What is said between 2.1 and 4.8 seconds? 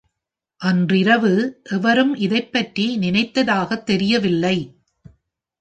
இதைப் பற்றி நினைத்தாகத் தெரியவில்லை.